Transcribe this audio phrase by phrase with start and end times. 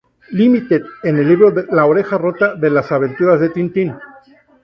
[0.31, 3.93] Limited" en el libro La oreja rota de Las Aventuras de Tintín.